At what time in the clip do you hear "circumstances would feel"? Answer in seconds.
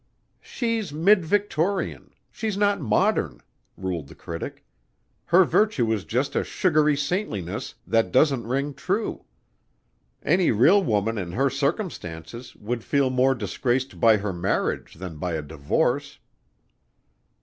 11.51-13.11